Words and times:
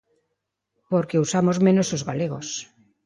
Porque 0.91 1.19
o 1.19 1.23
usamos 1.25 1.57
menos 1.67 1.87
os 1.95 2.05
galegos. 2.09 2.47